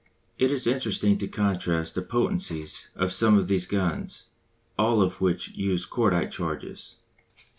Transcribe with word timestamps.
It 0.39 0.49
is 0.49 0.65
interesting 0.65 1.19
to 1.19 1.27
contrast 1.27 1.93
the 1.93 2.01
potencies 2.01 2.89
of 2.95 3.13
some 3.13 3.37
of 3.37 3.47
these 3.47 3.67
guns, 3.67 4.29
all 4.75 4.99
of 4.99 5.21
which 5.21 5.49
use 5.49 5.85
cordite 5.85 6.31
charges. 6.31 6.95